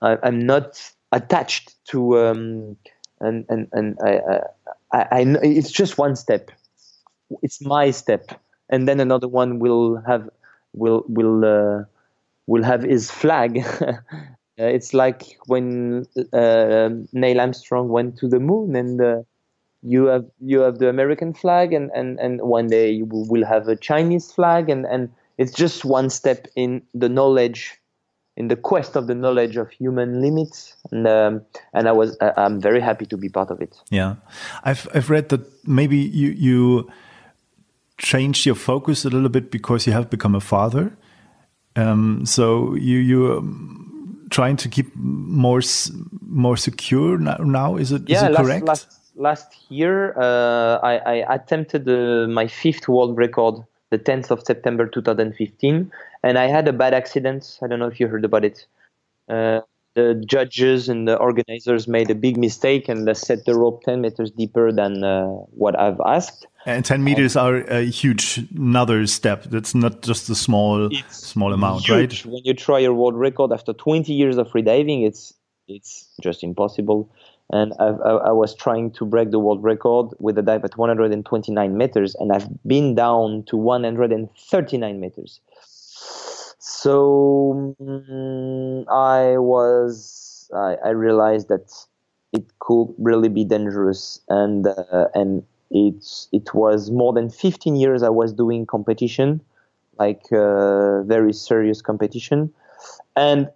[0.00, 0.80] I, am not
[1.12, 2.76] attached to um,
[3.20, 4.20] and and and I,
[4.92, 6.50] I, I, it's just one step.
[7.42, 10.28] It's my step, and then another one will have
[10.72, 11.84] will will uh,
[12.46, 13.64] will have his flag.
[14.56, 19.22] Uh, it's like when uh, Neil Armstrong went to the moon, and uh,
[19.84, 23.68] you have you have the American flag, and, and, and one day you will have
[23.68, 27.78] a Chinese flag, and, and it's just one step in the knowledge,
[28.36, 31.42] in the quest of the knowledge of human limits, and um,
[31.74, 33.76] and I was I'm very happy to be part of it.
[33.90, 34.16] Yeah,
[34.64, 36.90] I've I've read that maybe you you
[37.98, 40.96] changed your focus a little bit because you have become a father.
[41.76, 45.60] Um, so you you um, trying to keep more
[46.22, 47.76] more secure now.
[47.76, 48.66] Is it, yeah, is it last, correct?
[48.66, 53.54] Last, last year, uh, I, I, attempted uh, my fifth world record,
[53.90, 57.58] the 10th of September 2015, and I had a bad accident.
[57.62, 58.66] I don't know if you heard about it.
[59.28, 59.60] Uh,
[59.94, 64.00] the judges and the organizers made a big mistake and they set the rope 10
[64.00, 66.46] meters deeper than uh, what I've asked.
[66.66, 69.44] And 10 meters are a huge another step.
[69.44, 72.24] That's not just a small small amount, huge.
[72.24, 72.32] right?
[72.32, 75.34] When you try your world record after 20 years of freediving, it's
[75.68, 77.10] it's just impossible.
[77.54, 81.78] And I, I, was trying to break the world record with a dive at 129
[81.78, 85.38] meters, and I've been down to 139 meters.
[86.58, 91.72] So um, I was I, I, realized that
[92.32, 98.02] it could really be dangerous, and uh, and it's it was more than 15 years
[98.02, 99.40] I was doing competition,
[99.96, 102.52] like uh, very serious competition,
[103.14, 103.48] and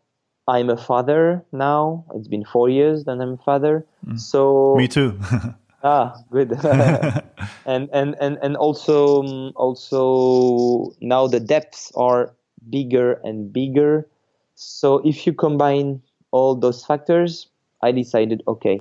[0.48, 2.06] I'm a father now.
[2.14, 3.86] It's been four years that I'm a father.
[4.06, 4.18] Mm.
[4.18, 5.20] So me too.
[5.84, 6.52] ah, good.
[7.66, 12.34] and and and and also um, also now the depths are
[12.70, 14.08] bigger and bigger.
[14.54, 17.48] So if you combine all those factors,
[17.82, 18.80] I decided, okay,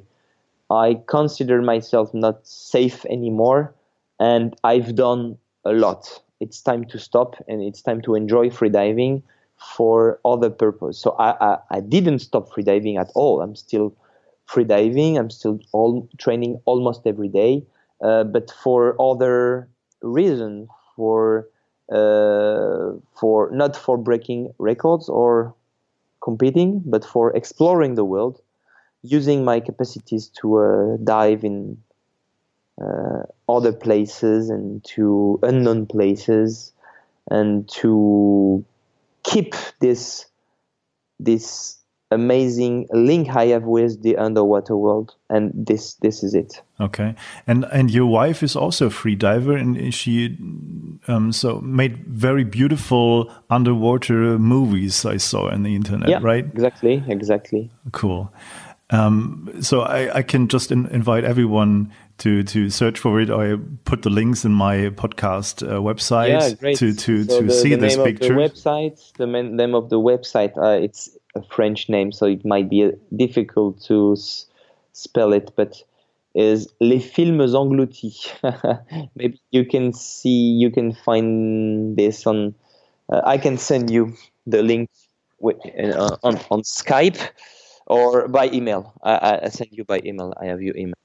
[0.72, 3.76] I consider myself not safe anymore,
[4.20, 6.08] and I've done a lot.
[6.40, 9.22] It's time to stop, and it's time to enjoy freediving
[9.58, 10.98] for other purpose.
[11.00, 13.42] So I, I, I didn't stop freediving at all.
[13.42, 13.96] I'm still
[14.48, 15.18] freediving.
[15.18, 17.66] I'm still all training almost every day,
[18.02, 19.68] uh, but for other
[20.02, 21.48] reason, for
[21.92, 25.54] uh, for not for breaking records or
[26.22, 28.42] competing, but for exploring the world,
[29.04, 31.78] using my capacities to uh, dive in
[32.82, 36.74] uh, other places and to unknown places,
[37.32, 38.64] and to
[39.24, 40.26] keep this
[41.20, 41.78] this
[42.10, 46.62] amazing link I have with the underwater world, and this this is it.
[46.80, 50.38] Okay, and and your wife is also a free diver, and she
[51.08, 56.10] um, so made very beautiful underwater movies I saw on the internet.
[56.10, 56.46] Yeah, right?
[56.46, 57.72] Exactly, exactly.
[57.92, 58.32] Cool.
[58.90, 63.30] Um, so I, I can just in, invite everyone to to search for it.
[63.30, 67.54] I put the links in my podcast uh, website yeah, to to so to the,
[67.54, 68.34] see the this picture.
[68.34, 72.70] The website, the name of the website, uh, it's a French name, so it might
[72.70, 74.16] be uh, difficult to
[74.94, 75.84] spell it, but
[76.34, 78.32] is Les Films Engloutis.
[79.16, 82.56] Maybe you can see, you can find this on.
[83.10, 84.90] Uh, I can send you the link
[85.40, 87.20] with, uh, on on Skype
[87.88, 88.94] or by email.
[89.04, 90.34] I, I send you by email.
[90.40, 90.96] I have your email.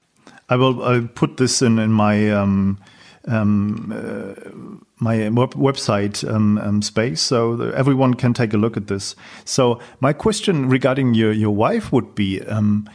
[0.49, 2.79] I will I'll put this in in my um,
[3.27, 9.15] um, uh, my website um, um, space, so everyone can take a look at this.
[9.45, 12.89] So my question regarding your your wife would be: um,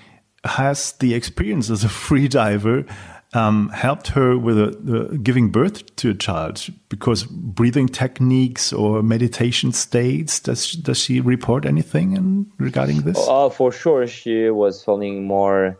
[0.44, 2.84] Has the experience as a free diver
[3.34, 6.66] um, helped her with a, giving birth to a child?
[6.88, 13.16] Because breathing techniques or meditation states, does does she report anything in, regarding this?
[13.18, 15.78] Oh, for sure, she was feeling more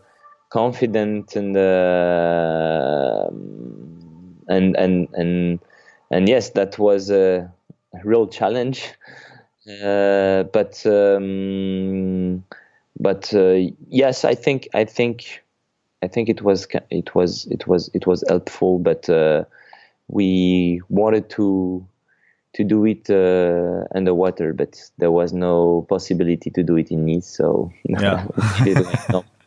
[0.49, 3.27] confident and uh,
[4.47, 5.59] and and and
[6.11, 7.51] and yes, that was a
[8.03, 8.91] real challenge.
[9.83, 12.43] Uh, but um,
[12.99, 15.43] but uh, yes, I think I think
[16.01, 18.79] I think it was it was it was it was helpful.
[18.79, 19.45] But uh,
[20.07, 21.85] we wanted to
[22.53, 27.27] to do it uh, underwater, but there was no possibility to do it in Nice,
[27.27, 28.25] so yeah.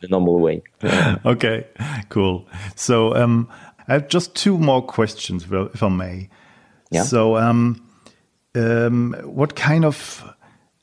[0.03, 0.61] the normal way.
[1.25, 1.67] okay,
[2.09, 2.47] cool.
[2.75, 3.49] So um,
[3.87, 6.29] I have just two more questions, if I may.
[6.91, 7.03] Yeah.
[7.03, 7.81] So, um,
[8.55, 10.23] um, what kind of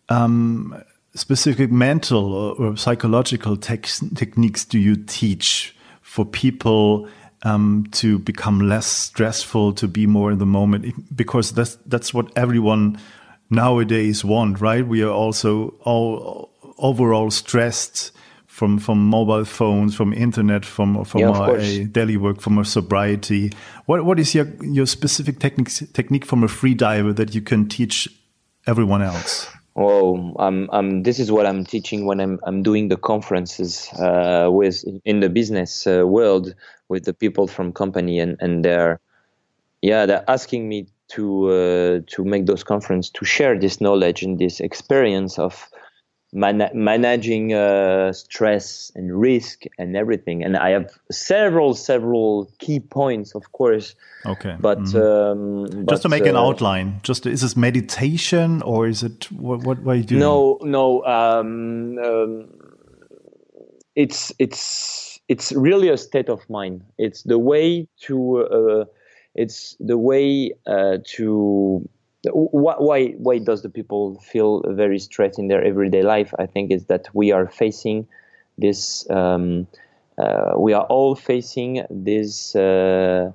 [0.08, 0.82] um,
[1.14, 7.08] specific mental or, or psychological techniques do you teach for people
[7.42, 12.30] um, to become less stressful, to be more in the moment, because that's that's what
[12.36, 12.98] everyone
[13.48, 14.86] nowadays want, right?
[14.86, 18.12] We are also all overall stressed
[18.46, 22.64] from from mobile phones, from internet, from from Yeah, our uh, daily work, from our
[22.64, 23.52] sobriety.
[23.86, 27.68] What what is your your specific technique technique from a free diver that you can
[27.68, 28.08] teach
[28.66, 29.48] everyone else?
[29.76, 30.68] Oh, I'm,
[31.04, 35.28] this is what I'm teaching when I'm I'm doing the conferences uh, with in the
[35.28, 36.54] business uh, world
[36.88, 39.00] with the people from company and and they're
[39.80, 44.38] yeah they're asking me to uh, to make those conferences to share this knowledge and
[44.38, 45.68] this experience of
[46.32, 53.34] man- managing uh, stress and risk and everything and I have several several key points
[53.34, 53.94] of course
[54.26, 55.88] Okay, but, um, Mm-hmm.
[55.88, 59.62] just to but, make an uh, outline, just is this meditation or is it what
[59.64, 60.20] what, what are you doing?
[60.20, 61.02] No, no.
[61.04, 62.48] Um, um,
[63.96, 66.82] it's it's it's really a state of mind.
[66.98, 68.38] It's the way to.
[68.44, 68.84] Uh,
[69.34, 71.88] it's the way uh, to.
[72.24, 76.34] Why, why why does the people feel very stressed in their everyday life?
[76.38, 78.06] I think is that we are facing
[78.58, 79.08] this.
[79.10, 79.66] Um,
[80.18, 82.54] uh, we are all facing this.
[82.54, 83.32] Uh,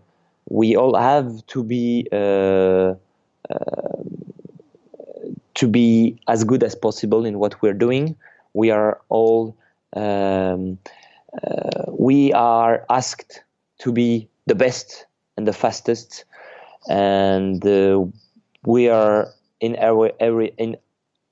[0.49, 2.93] we all have to be uh,
[5.55, 8.15] to be as good as possible in what we're doing.
[8.53, 9.57] We are all
[9.93, 10.77] um,
[11.43, 13.41] uh, we are asked
[13.79, 15.05] to be the best
[15.37, 16.25] and the fastest,
[16.87, 18.05] and uh,
[18.65, 20.77] we are in our every in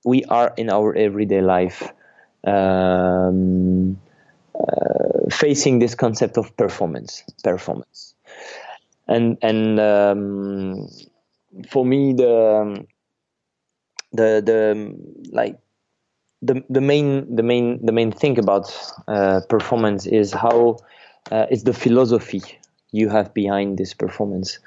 [0.05, 1.91] we are in our everyday life
[2.45, 3.99] um,
[4.55, 8.15] uh, facing this concept of performance performance
[9.07, 10.87] and and um,
[11.69, 12.87] for me the um,
[14.11, 15.57] the the like
[16.41, 18.65] the the main the main the main thing about
[19.07, 20.77] uh, performance is how
[21.31, 22.41] uh, it's the philosophy
[22.91, 24.59] you have behind this performance.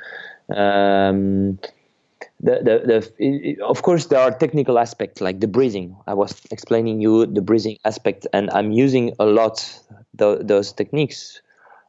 [0.55, 1.59] Um,
[2.41, 5.97] the, the, the, of course, there are technical aspects like the breathing.
[6.07, 9.64] I was explaining you the breathing aspect, and I'm using a lot
[10.14, 11.41] tho- those techniques,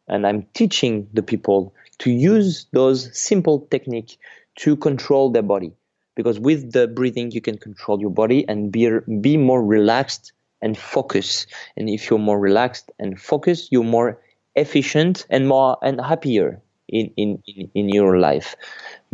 [0.08, 4.18] and I'm teaching the people to use those simple technique
[4.58, 5.74] to control their body
[6.16, 8.90] because with the breathing you can control your body and be
[9.22, 11.46] be more relaxed and focus
[11.78, 14.20] and if you're more relaxed and focused you're more
[14.56, 18.56] efficient and more and happier in in in, in your life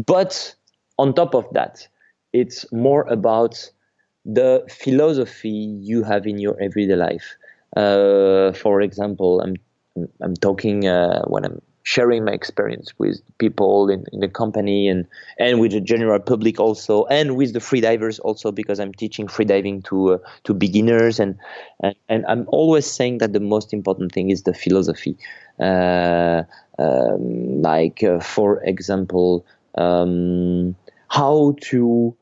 [0.06, 0.56] but
[1.04, 1.88] on top of that
[2.34, 3.70] it's more about
[4.26, 5.50] the philosophy
[5.92, 7.36] you have in your everyday life.
[7.76, 9.56] Uh, for example i'm
[10.22, 15.06] i'm talking uh, when i'm sharing my experience with people in, in the company and
[15.38, 19.84] and with the general public also and with the freedivers also because I'm teaching freediving
[19.86, 21.20] to uh, to beginners.
[21.20, 21.38] And,
[21.82, 25.18] and and I'm always saying that the most important thing is the philosophy.
[25.60, 26.44] Uh,
[26.80, 29.46] um, like uh, for example
[29.76, 30.76] um,
[31.14, 32.16] how to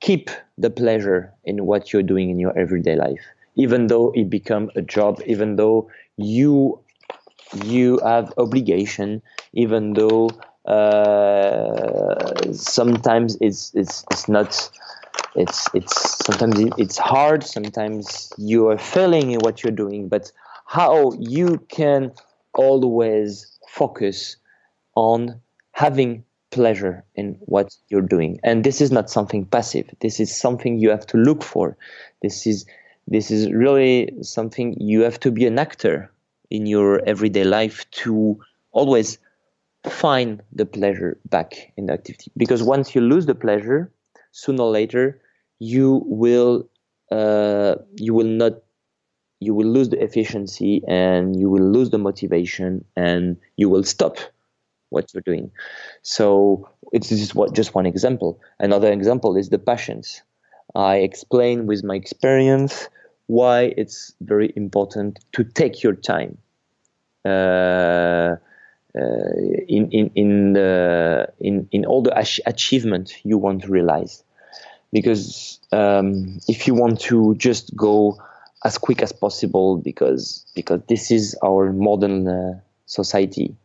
[0.00, 3.24] keep the pleasure in what you're doing in your everyday life
[3.56, 6.78] even though it become a job even though you
[7.64, 9.20] you have obligation
[9.52, 10.30] even though
[10.66, 14.70] uh, sometimes it's it's it's not
[15.34, 20.30] it's it's sometimes it's hard sometimes you are failing in what you're doing but
[20.66, 22.12] how you can
[22.54, 24.36] always focus
[24.94, 25.40] on
[25.72, 28.38] having pleasure in what you're doing.
[28.44, 29.90] And this is not something passive.
[30.00, 31.76] This is something you have to look for.
[32.22, 32.64] This is
[33.08, 36.12] this is really something you have to be an actor
[36.50, 38.38] in your everyday life to
[38.70, 39.18] always
[39.84, 42.30] find the pleasure back in the activity.
[42.36, 43.90] Because once you lose the pleasure
[44.30, 45.20] sooner or later
[45.58, 46.68] you will
[47.10, 48.52] uh, you will not
[49.40, 54.16] you will lose the efficiency and you will lose the motivation and you will stop
[54.92, 55.50] what you're doing.
[56.02, 58.40] So it's just what just one example.
[58.58, 60.22] Another example is the passions.
[60.74, 62.88] I explain with my experience
[63.26, 66.38] why it's very important to take your time.
[67.24, 68.36] Uh,
[68.94, 69.32] uh,
[69.68, 74.22] in in in the in in all the ach- achievement you want to realize.
[74.92, 78.18] Because um, if you want to just go
[78.64, 83.56] as quick as possible because because this is our modern uh, society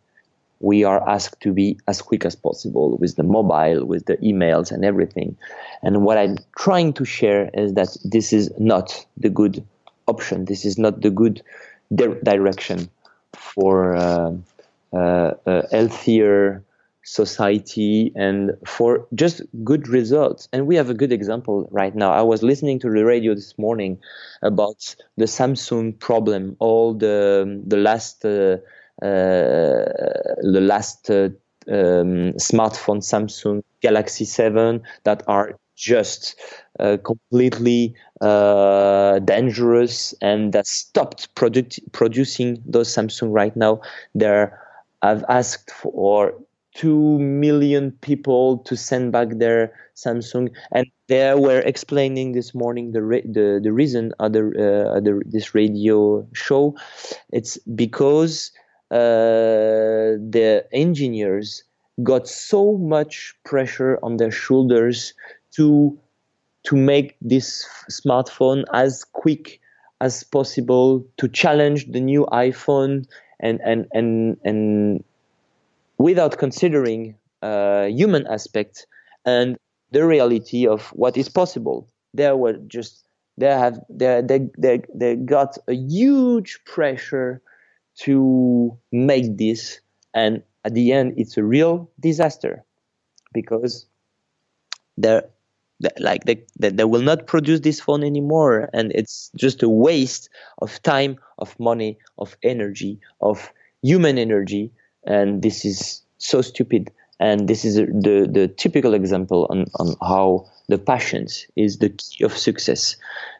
[0.59, 4.71] we are asked to be as quick as possible with the mobile with the emails
[4.71, 5.35] and everything
[5.83, 9.63] and what i'm trying to share is that this is not the good
[10.07, 11.41] option this is not the good
[11.93, 12.89] di- direction
[13.33, 14.31] for uh,
[14.93, 16.63] uh, a healthier
[17.07, 20.49] society and for just good results.
[20.51, 22.11] And we have a good example right now.
[22.11, 23.99] I was listening to the radio this morning
[24.41, 28.57] about the Samsung problem, all the the last uh,
[29.01, 31.29] the last uh,
[31.69, 36.35] um, smartphone Samsung Galaxy 7 that are just
[36.79, 43.81] uh, completely uh, dangerous and that stopped product- producing those Samsung right now.
[44.15, 44.59] There,
[45.01, 46.33] I've asked for
[46.73, 53.01] two million people to send back their Samsung, and they were explaining this morning the
[53.01, 56.75] re- the, the reason other uh, the, this radio show.
[57.31, 58.51] It's because
[58.91, 61.63] uh, the engineers
[62.03, 65.13] got so much pressure on their shoulders
[65.51, 65.97] to
[66.63, 69.59] to make this smartphone as quick
[70.01, 73.05] as possible to challenge the new iPhone
[73.39, 75.03] and and and and
[75.97, 78.85] without considering uh, human aspect
[79.25, 79.57] and
[79.91, 81.87] the reality of what is possible.
[82.13, 83.07] They were just
[83.37, 87.41] they have they they they, they got a huge pressure
[87.97, 89.79] to make this
[90.13, 92.63] and at the end it's a real disaster
[93.33, 93.85] because
[94.97, 95.23] they're
[95.99, 100.29] like they, they will not produce this phone anymore and it's just a waste
[100.59, 103.51] of time of money of energy of
[103.83, 104.71] human energy
[105.05, 106.91] and this is so stupid.
[107.19, 112.23] And this is the, the typical example on, on how the passions is the key
[112.23, 112.95] of success.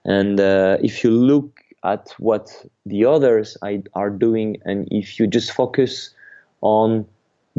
[0.05, 2.49] And uh, if you look at what
[2.85, 3.57] the others
[3.93, 6.11] are doing and if you just focus
[6.61, 7.05] on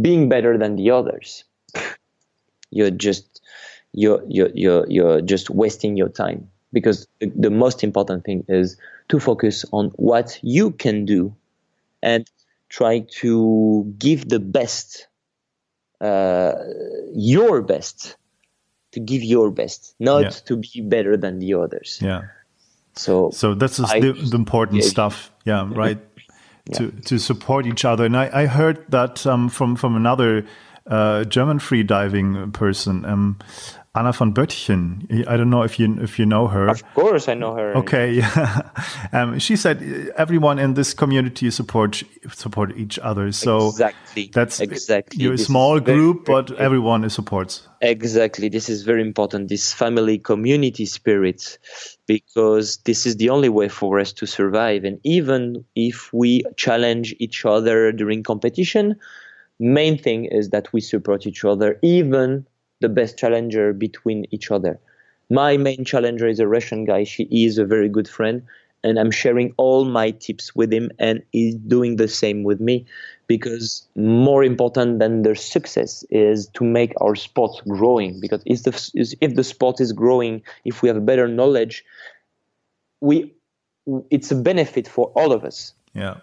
[0.01, 1.45] being better than the others
[2.71, 3.41] you're just
[3.93, 6.49] you're you're you're, you're just wasting your time.
[6.73, 8.77] Because the, the most important thing is
[9.09, 11.35] to focus on what you can do
[12.03, 12.29] and
[12.69, 15.09] try to give the best
[16.01, 16.53] uh,
[17.14, 18.16] your best
[18.93, 20.31] to give your best not yeah.
[20.31, 21.99] to be better than the others.
[22.03, 22.23] Yeah
[22.99, 25.31] so so this is I, the, the, important yeah, stuff.
[25.45, 25.99] Yeah right.
[26.75, 28.05] To to support each other.
[28.05, 30.45] And I, I heard that um, from from another
[30.87, 33.39] uh, German free diving person, um,
[33.95, 35.26] Anna von Boetticher.
[35.28, 36.68] I don't know if you if you know her.
[36.68, 37.76] Of course, I know her.
[37.76, 38.70] Okay, yeah.
[39.12, 43.32] um, she said everyone in this community support support each other.
[43.32, 45.22] So exactly, that's exactly.
[45.22, 47.66] You're a small group, very, but everyone is supports.
[47.80, 49.49] Exactly, this is very important.
[49.49, 51.59] This family community spirit,
[52.07, 54.84] because this is the only way for us to survive.
[54.84, 58.97] And even if we challenge each other during competition,
[59.59, 62.47] main thing is that we support each other, even
[62.81, 64.79] the best challenger between each other.
[65.31, 67.05] My main challenger is a Russian guy.
[67.05, 68.43] She is a very good friend,
[68.83, 72.87] and I'm sharing all my tips with him, and he's doing the same with me.
[73.26, 78.20] Because more important than the success is to make our sport growing.
[78.20, 81.85] Because if the, if the sport is growing, if we have better knowledge,
[83.03, 83.35] we
[84.11, 85.74] it's a benefit for all of us.
[85.95, 86.20] Yeah.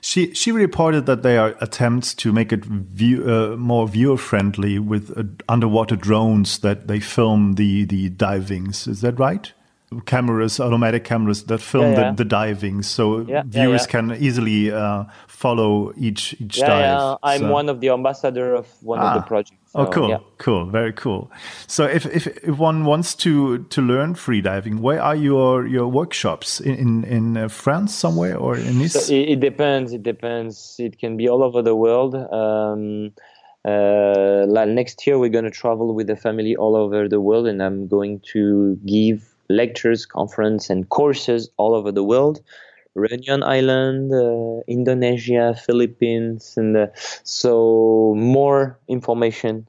[0.00, 4.78] She she reported that there are attempts to make it view, uh, more viewer friendly
[4.78, 8.86] with uh, underwater drones that they film the the divings.
[8.86, 9.52] Is that right?
[10.02, 12.10] Cameras, automatic cameras that film yeah, yeah.
[12.10, 17.18] The, the diving, so yeah, viewers can easily uh, follow each each dive.
[17.22, 17.52] I'm so.
[17.52, 19.08] one of the ambassador of one ah.
[19.08, 19.28] of the ah.
[19.28, 19.58] projects.
[19.76, 21.30] Oh, so, oh, cool, cool, very cool.
[21.66, 26.60] So, if, if if one wants to to learn freediving, where are your your workshops
[26.60, 29.06] in in, in uh, France somewhere or in Nice?
[29.06, 29.92] So it, it, depends.
[29.92, 30.76] It depends.
[30.78, 32.14] It can be all over the world.
[32.14, 33.12] Um,
[33.64, 37.62] uh, next year, we're going to travel with the family all over the world, and
[37.62, 42.40] I'm going to give lectures, conference, and courses all over the world.
[42.94, 46.86] Reunion Island, uh, Indonesia, Philippines, and uh,
[47.24, 49.66] so more information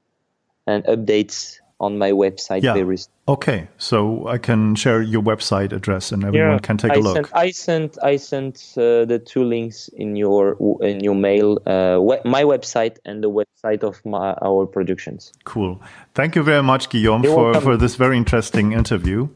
[0.67, 2.63] and updates on my website.
[2.63, 2.73] Yeah.
[2.73, 2.97] Very
[3.27, 6.99] okay, so I can share your website address and everyone yeah, can take I a
[6.99, 7.15] look.
[7.15, 11.59] Sent, I sent I sent uh, the two links in your in your mail.
[11.65, 15.33] Uh, we, my website and the website of my, our productions.
[15.43, 15.81] Cool.
[16.13, 19.27] Thank you very much, Guillaume, You're for, for this very interesting interview.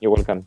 [0.00, 0.46] You're welcome.